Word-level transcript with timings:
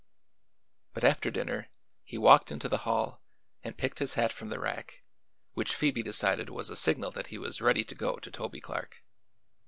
But 0.95 1.03
after 1.03 1.29
dinner 1.29 1.69
he 2.03 2.17
walked 2.17 2.51
into 2.51 2.67
the 2.67 2.79
hall 2.89 3.21
and 3.63 3.77
picked 3.77 3.99
his 3.99 4.15
hat 4.15 4.33
from 4.33 4.49
the 4.49 4.59
rack, 4.59 5.03
which 5.53 5.75
Phoebe 5.75 6.01
decided 6.01 6.49
was 6.49 6.71
a 6.71 6.75
signal 6.75 7.11
that 7.11 7.27
he 7.27 7.37
was 7.37 7.61
ready 7.61 7.83
to 7.83 7.93
go 7.93 8.15
to 8.15 8.31
Toby 8.31 8.61
Clark. 8.61 9.03